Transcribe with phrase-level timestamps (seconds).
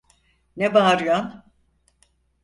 [0.57, 1.43] Ne bağırıyon?